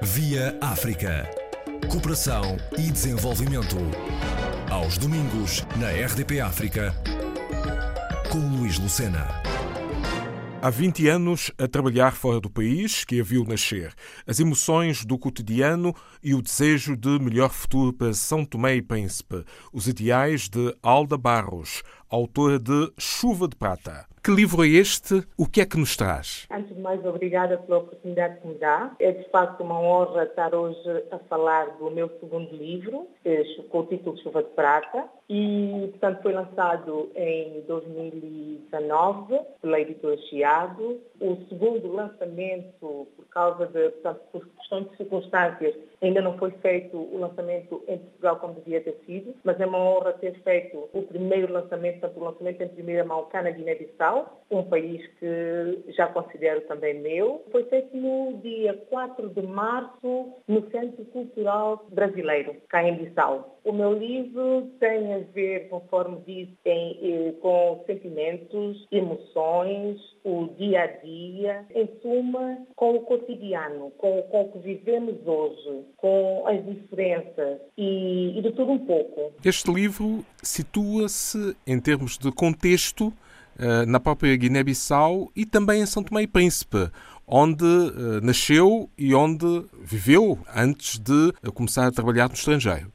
[0.00, 1.28] Via África.
[1.90, 3.76] Cooperação e desenvolvimento.
[4.70, 6.94] Aos domingos, na RDP África,
[8.30, 9.26] com Luís Lucena.
[10.62, 13.92] Há 20 anos a trabalhar fora do país, que a viu nascer.
[14.24, 19.44] As emoções do cotidiano e o desejo de melhor futuro para São Tomé e Príncipe.
[19.72, 24.06] Os ideais de Alda Barros, autora de Chuva de Prata.
[24.24, 25.22] Que livro é este?
[25.38, 26.46] O que é que nos traz?
[26.50, 28.94] Antes de mais, obrigada pela oportunidade que me dá.
[28.98, 30.78] É de facto uma honra estar hoje
[31.10, 33.06] a falar do meu segundo livro,
[33.70, 41.00] com o título Chuva de Prata, e, portanto, foi lançado em 2019 pela editora Chiado.
[41.20, 46.96] O segundo lançamento, por causa de, portanto, por questões de circunstâncias, ainda não foi feito
[46.96, 51.02] o lançamento em Portugal como devia ter sido, mas é uma honra ter feito o
[51.02, 57.00] primeiro lançamento, o lançamento em primeira mão na Guiné-Bissau, um país que já considero também
[57.00, 57.44] meu.
[57.50, 63.58] Foi feito no dia 4 de março no Centro Cultural Brasileiro, cá em Bissau.
[63.64, 70.84] O meu livro tem a ver, conforme disse, tem, eh, com sentimentos, emoções, o dia
[70.84, 76.64] a dia, em suma, com o cotidiano, com, com o que vivemos hoje, com as
[76.64, 79.32] diferenças e, e de tudo um pouco.
[79.44, 83.10] Este livro situa-se, em termos de contexto,
[83.58, 86.90] eh, na própria Guiné-Bissau e também em São Tomé e Príncipe,
[87.26, 92.92] onde uh, nasceu e onde viveu antes de começar a trabalhar no estrangeiro.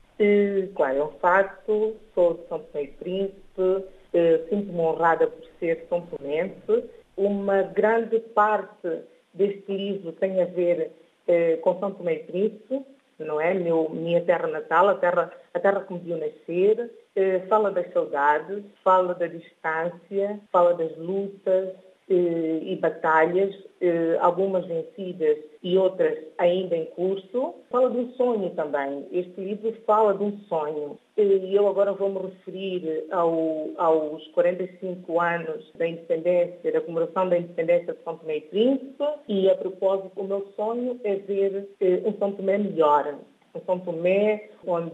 [0.75, 5.85] Claro, é um facto, sou de São Tomé e Príncipe, eh, sinto-me honrada por ser
[5.89, 6.89] são tomense.
[7.17, 9.01] Uma grande parte
[9.33, 10.91] deste livro tem a ver
[11.27, 12.81] eh, com São Tomé e Príncipe,
[13.19, 13.53] não é?
[13.53, 17.91] Meu, minha terra natal, a terra, a terra que me viu nascer, eh, fala das
[17.93, 21.69] saudades, fala da distância, fala das lutas,
[22.09, 27.55] e batalhas, eh, algumas vencidas e outras ainda em curso.
[27.69, 29.05] Fala de um sonho também.
[29.11, 30.97] Este livro fala de um sonho.
[31.17, 37.37] E eu agora vou me referir ao, aos 45 anos da independência, da comemoração da
[37.37, 39.03] independência de São Tomé e Príncipe.
[39.27, 43.17] E a propósito, o meu sonho é ver eh, um São Tomé melhor.
[43.55, 44.91] Um São Tomé onde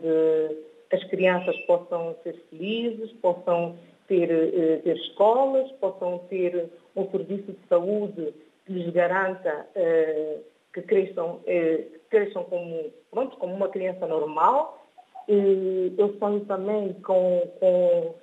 [0.91, 3.75] as crianças possam ser felizes, possam
[4.07, 6.69] ter, eh, ter escolas, possam ter
[6.99, 8.33] um serviço de saúde
[8.65, 10.37] que lhes garanta eh,
[10.73, 14.85] que cresçam, eh, cresçam como, pronto, como uma criança normal.
[15.27, 18.15] E eu sonho também com, com,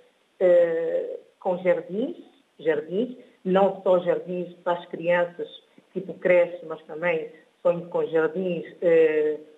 [1.38, 2.16] com jardins,
[2.58, 5.48] jardins, não só jardins para as crianças,
[5.92, 7.30] tipo creche, mas também
[7.62, 8.64] sonho com jardins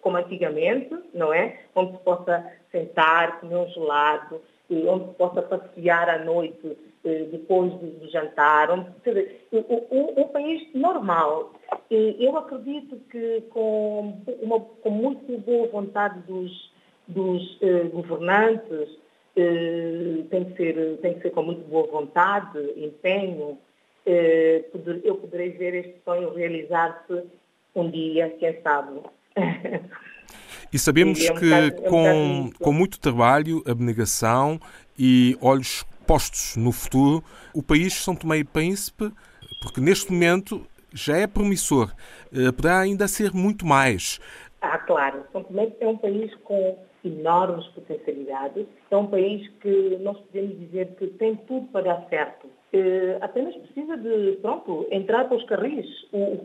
[0.02, 1.58] como antigamente, não é?
[1.74, 8.08] Onde se possa sentar, comer um gelado, onde possa passear à noite eh, depois do
[8.10, 8.90] jantar, onde,
[9.90, 11.52] um, país normal.
[11.90, 16.72] Eu acredito que com, uma, com muito boa vontade dos,
[17.06, 18.88] dos eh, governantes,
[19.36, 23.58] eh, tem, que ser, tem que ser com muito boa vontade, empenho,
[25.04, 27.24] eu poderei ver este sonho realizar-se
[27.74, 29.00] um dia, quem sabe.
[30.72, 34.60] E sabemos é que com, com muito trabalho, abnegação
[34.98, 37.24] e olhos postos no futuro,
[37.54, 39.12] o país São Tomé e Príncipe,
[39.62, 41.92] porque neste momento já é promissor,
[42.32, 44.18] eh, poderá ainda ser muito mais.
[44.60, 45.24] Ah, claro.
[45.32, 48.66] São Tomé é um país com enormes potencialidades.
[48.90, 52.48] É um país que nós podemos dizer que tem tudo para dar certo.
[52.70, 55.86] Uh, apenas precisa de, pronto, entrar para os carris,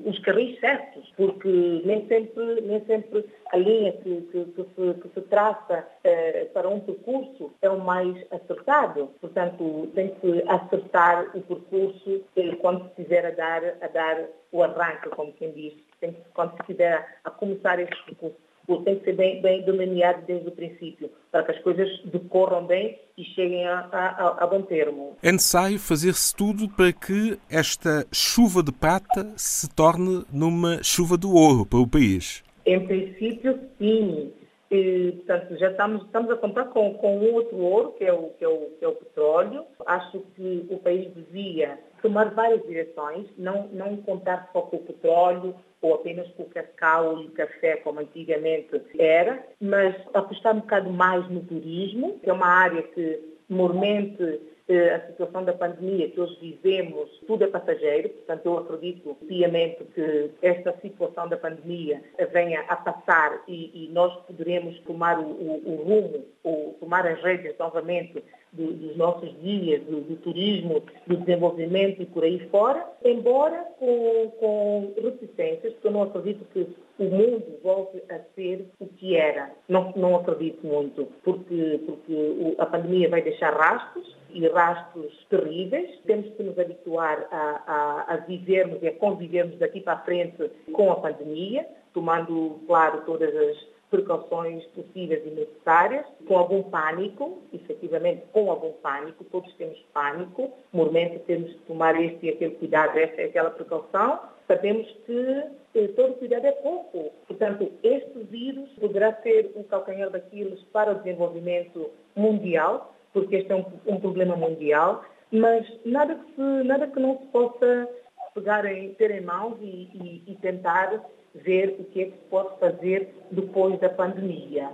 [0.05, 5.09] os carris certos, porque nem sempre, nem sempre a linha que, que, que, se, que
[5.13, 9.09] se, traça uh, para um percurso é o mais acertado.
[9.19, 14.63] Portanto, tem que acertar o percurso uh, quando se estiver a dar, a dar o
[14.63, 18.37] arranque, como quem diz, tem que, quando se estiver a começar esse percurso
[18.67, 22.97] tem que ser bem, bem delineado desde o princípio, para que as coisas decorram bem
[23.17, 25.17] e cheguem a, a, a bom termo.
[25.21, 31.27] É necessário fazer-se tudo para que esta chuva de prata se torne numa chuva de
[31.27, 32.43] ouro para o país.
[32.65, 34.31] Em princípio, sim.
[34.71, 38.43] E, portanto, já estamos, estamos a contar com, com outro ouro, que é, o, que,
[38.43, 39.65] é o, que é o petróleo.
[39.85, 45.55] Acho que o país devia tomar várias direções, não, não contar só com o petróleo,
[45.83, 50.89] ou apenas com o cacau e o café, como antigamente era, mas apostar um bocado
[50.89, 53.19] mais no turismo, que é uma área que,
[53.49, 54.39] mormente,
[54.69, 59.83] eh, a situação da pandemia que hoje vivemos, tudo é passageiro, portanto eu acredito piamente
[59.93, 62.01] que esta situação da pandemia
[62.31, 67.21] venha a passar e, e nós poderemos tomar o, o, o rumo, ou tomar as
[67.21, 72.85] rédeas novamente do, dos nossos dias, do, do, turismo, do desenvolvimento e por aí fora,
[73.03, 76.67] embora com, com reticências, porque eu não acredito que
[76.99, 79.51] o mundo volte a ser o que era.
[79.67, 85.99] Não, não acredito muito, porque, porque a pandemia vai deixar rastros e rastros terríveis.
[86.05, 87.63] Temos que nos habituar a,
[88.07, 93.01] a, a vivermos e a convivermos daqui para a frente com a pandemia, tomando, claro,
[93.05, 99.77] todas as precauções possíveis e necessárias, com algum pânico, efetivamente com algum pânico, todos temos
[99.93, 105.43] pânico, normalmente temos que tomar este e aquele cuidado, esta e aquela precaução, sabemos que
[105.75, 107.11] eh, todo cuidado é pouco.
[107.27, 113.55] Portanto, este vírus poderá ser um calcanhar daqueles para o desenvolvimento mundial, porque este é
[113.55, 117.87] um, um problema mundial, mas nada que, se, nada que não se possa
[118.33, 120.99] pegar em, ter em mãos e, e, e tentar
[121.33, 124.69] ver o que é que se pode fazer depois da pandemia.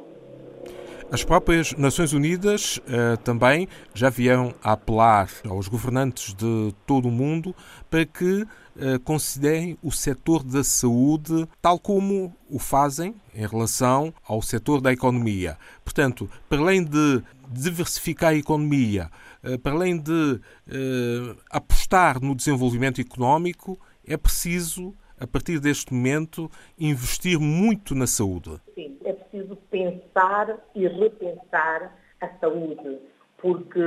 [1.11, 7.11] As próprias Nações Unidas eh, também já vieram a apelar aos governantes de todo o
[7.11, 7.55] mundo
[7.89, 8.45] para que
[8.81, 14.93] eh, considerem o setor da saúde tal como o fazem em relação ao setor da
[14.93, 15.57] economia.
[15.83, 17.21] Portanto, para além de
[17.51, 19.09] diversificar a economia,
[19.43, 23.77] eh, para além de eh, apostar no desenvolvimento económico,
[24.07, 26.49] é preciso a partir deste momento,
[26.79, 28.59] investir muito na saúde?
[28.73, 32.99] Sim, é preciso pensar e repensar a saúde,
[33.37, 33.79] porque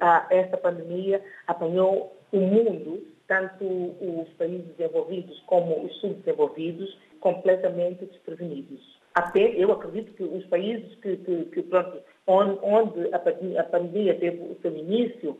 [0.00, 8.98] a, esta pandemia apanhou o mundo, tanto os países desenvolvidos como os subdesenvolvidos, completamente desprevenidos.
[9.14, 14.56] Até eu acredito que os países que, que, que pronto, onde a pandemia teve o
[14.62, 15.36] seu início,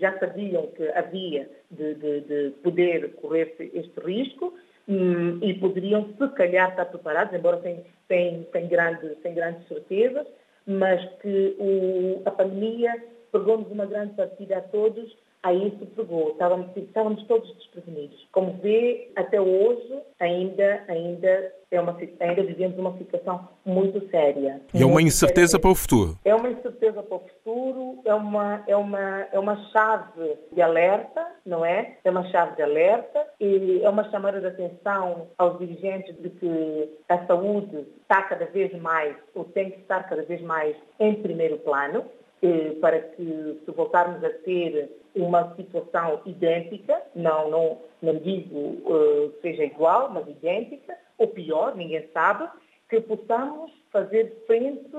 [0.00, 4.54] já sabiam que havia de, de, de poder correr este risco
[4.88, 10.26] hum, e poderiam, se calhar, estar preparados, embora sem, sem, sem, grande, sem grandes certezas,
[10.66, 12.92] mas que o, a pandemia
[13.30, 18.28] pegou-nos uma grande partida a todos aí se pegou, estávamos, estávamos todos desprevenidos.
[18.30, 24.60] Como vê, até hoje ainda, ainda, é uma, ainda vivemos uma situação muito séria.
[24.72, 25.60] E é uma incerteza séria.
[25.62, 26.16] para o futuro.
[26.24, 31.26] É uma incerteza para o futuro, é uma, é, uma, é uma chave de alerta,
[31.44, 31.96] não é?
[32.04, 36.90] É uma chave de alerta e é uma chamada de atenção aos dirigentes de que
[37.08, 41.58] a saúde está cada vez mais, ou tem que estar cada vez mais em primeiro
[41.58, 42.04] plano,
[42.42, 49.32] eh, para que se voltarmos a ter uma situação idêntica, não, não, não digo uh,
[49.42, 52.48] seja igual, mas idêntica, ou pior, ninguém sabe,
[52.88, 54.90] que possamos fazer frente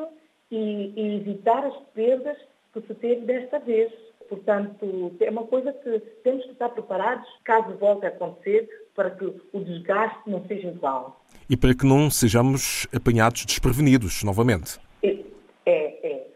[0.52, 2.38] e, e evitar as perdas
[2.74, 3.92] que se teve desta vez.
[4.30, 9.26] Portanto, é uma coisa que temos que estar preparados caso volte a acontecer para que
[9.26, 11.22] o desgaste não seja igual.
[11.50, 14.80] E para que não sejamos apanhados desprevenidos novamente.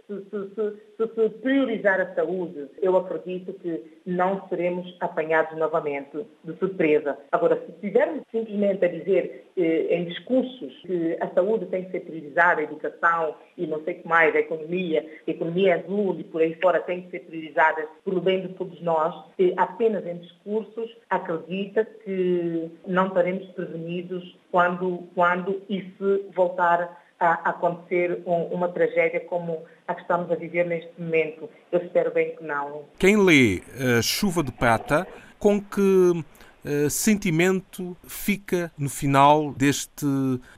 [0.07, 6.57] Se, se, se, se, priorizar a saúde, eu acredito que não seremos apanhados novamente de
[6.59, 7.17] surpresa.
[7.29, 11.99] Agora, se estivermos simplesmente a dizer eh, em discursos que a saúde tem que ser
[12.01, 16.23] priorizada, a educação e não sei o que mais, a economia, a economia azul e
[16.23, 20.19] por aí fora tem que ser priorizada pelo bem de todos nós, eh, apenas em
[20.19, 29.19] discursos, acredita que não estaremos prevenidos quando, quando se voltar a acontecer um, uma tragédia
[29.21, 31.49] como a que estamos a viver neste momento.
[31.71, 32.83] Eu espero bem que não.
[32.99, 35.07] Quem lê uh, Chuva de Prata,
[35.39, 40.05] com que uh, sentimento fica no final deste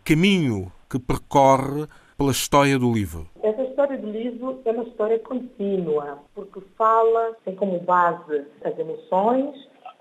[0.04, 1.88] caminho que percorre
[2.18, 3.30] pela história do livro?
[3.42, 9.56] Essa história do livro é uma história contínua, porque fala, tem como base as emoções,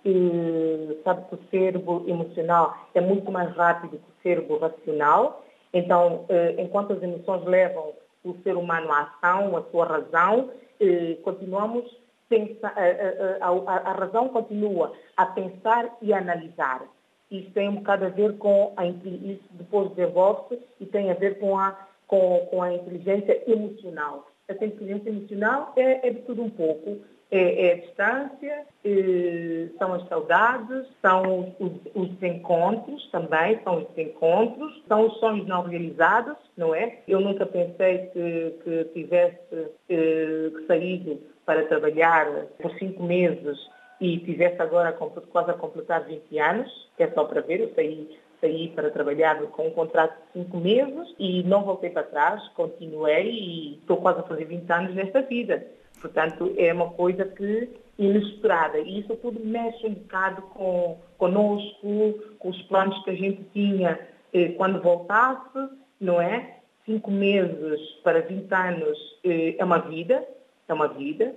[0.04, 6.24] e sabe que o cérebro emocional é muito mais rápido que o cérebro racional, então,
[6.28, 7.92] eh, enquanto as emoções levam
[8.24, 11.84] o ser humano à ação, à sua razão, eh, continuamos
[12.28, 16.82] pensar, a, a, a, razão continua a pensar e a analisar.
[17.30, 21.38] Isso tem um bocado a ver com a isso depois desenvolve-se e tem a ver
[21.38, 24.26] com a, com, com a inteligência emocional.
[24.46, 26.98] Essa inteligência emocional é, é de tudo um pouco
[27.30, 33.88] é, é a distância, é, são as saudades, são os, os, desencontros também, são os
[33.90, 37.00] desencontros, são os sonhos não realizados, não é?
[37.06, 42.26] Eu nunca pensei que, que tivesse é, saído para trabalhar
[42.60, 43.58] por cinco meses
[44.00, 48.08] e tivesse agora quase a completar 20 anos, que é só para ver, eu saí
[48.40, 53.30] saí para trabalhar com um contrato de cinco meses e não voltei para trás, continuei
[53.30, 55.66] e estou quase a fazer 20 anos nesta vida.
[56.00, 58.78] Portanto, é uma coisa que inesperada.
[58.78, 63.98] E isso tudo mexe um bocado com conosco, com os planos que a gente tinha
[64.32, 65.68] eh, quando voltasse,
[66.00, 66.58] não é?
[66.86, 70.26] Cinco meses para 20 anos eh, é uma vida,
[70.68, 71.34] é uma vida.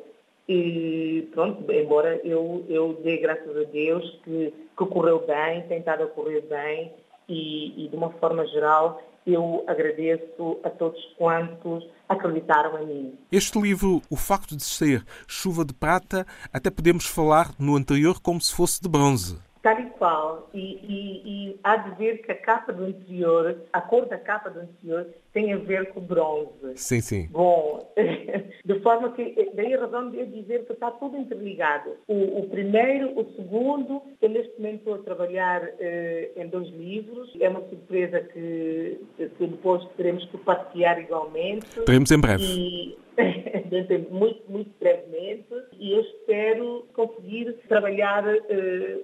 [0.48, 6.04] E pronto, embora eu, eu dê graças a Deus que, que correu bem, tem estado
[6.04, 6.92] a correr bem
[7.28, 13.20] e, e de uma forma geral eu agradeço a todos quantos acreditaram em mim.
[13.32, 18.42] Este livro, o facto de ser chuva de prata, até podemos falar no anterior como
[18.42, 19.40] se fosse de bronze.
[19.62, 20.50] Tal e qual.
[20.54, 24.50] E, e, e, há de ver que a capa do anterior, a cor da capa
[24.50, 26.76] do anterior, tem a ver com bronze.
[26.76, 27.28] Sim, sim.
[27.32, 27.94] Bom,
[28.66, 31.92] de forma que, daí a razão de eu dizer que está tudo interligado.
[32.08, 37.32] O, o primeiro, o segundo, eu neste momento estou a trabalhar eh, em dois livros.
[37.40, 41.68] É uma surpresa que, que depois teremos que partilhar igualmente.
[41.86, 42.44] Teremos em breve.
[42.44, 42.98] E,
[44.10, 45.48] muito, muito brevemente
[45.80, 48.40] e eu espero conseguir trabalhar uh,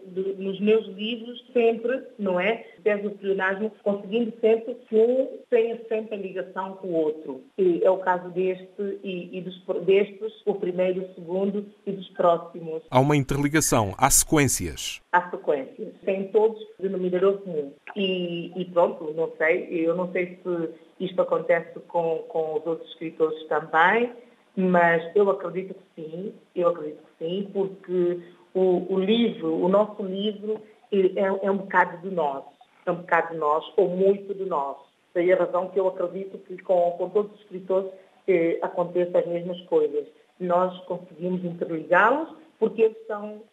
[0.07, 2.65] de, nos meus livros sempre, não é?
[2.83, 7.41] Desde o pleonasmo, conseguindo sempre que um tenha sempre ligação com o outro.
[7.57, 12.09] E é o caso deste e, e dos, destes, o primeiro, o segundo e dos
[12.09, 12.83] próximos.
[12.89, 15.01] Há uma interligação, há sequências.
[15.11, 15.93] Há sequências.
[16.03, 17.71] Tem todos denominador comum.
[17.95, 20.69] E, e pronto, não sei, eu não sei se
[20.99, 24.11] isto acontece com, com os outros escritores também,
[24.55, 28.19] mas eu acredito que sim, eu acredito que sim, porque
[28.53, 30.59] o, o livro, o nosso livro,
[30.91, 32.43] é, é, um bocado de nós,
[32.85, 34.77] é um bocado de nós, ou muito de nós.
[35.17, 37.89] Daí a razão que eu acredito que com, com todos os escritores
[38.27, 40.05] eh, aconteçam as mesmas coisas.
[40.39, 43.43] Nós conseguimos interligá-los porque eles estão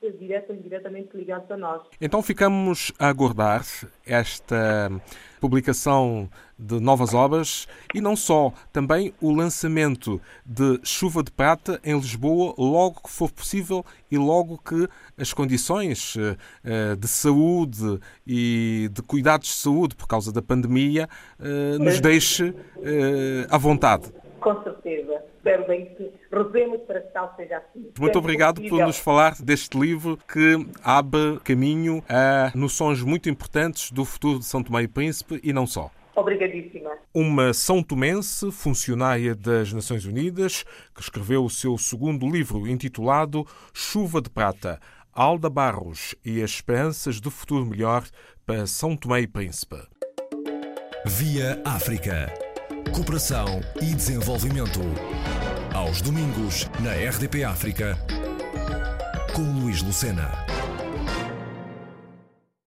[0.49, 1.83] ou indiretamente ligados a nós.
[2.01, 3.65] Então ficamos a aguardar
[4.07, 4.91] esta
[5.41, 11.95] publicação de novas obras e não só, também o lançamento de Chuva de Prata em
[11.95, 16.17] Lisboa logo que for possível e logo que as condições
[16.65, 21.09] eh, de saúde e de cuidados de saúde por causa da pandemia
[21.41, 24.11] eh, nos deixe eh, à vontade.
[24.41, 25.23] Com certeza.
[25.37, 27.91] Espero bem que rezemos para que tal seja assim.
[27.99, 28.79] Muito obrigado possível.
[28.79, 34.45] por nos falar deste livro que abre caminho a noções muito importantes do futuro de
[34.45, 35.91] São Tomé e Príncipe e não só.
[36.17, 36.91] Obrigadíssima.
[37.13, 40.65] Uma São Tomense, funcionária das Nações Unidas,
[40.95, 44.79] que escreveu o seu segundo livro intitulado Chuva de Prata,
[45.13, 48.05] Alda Barros e as Esperanças de Futuro Melhor
[48.47, 49.77] para São Tomé e Príncipe.
[51.05, 52.33] Via África.
[52.95, 54.81] Cooperação e desenvolvimento.
[55.75, 57.99] Aos domingos, na RDP África,
[59.33, 60.31] com Luís Lucena.